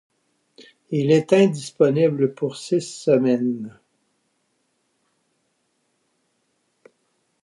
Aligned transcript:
Il 0.89 1.11
est 1.11 1.31
indisponible 1.31 2.33
pour 2.33 2.57
six 2.57 2.81
semaines. 2.81 3.77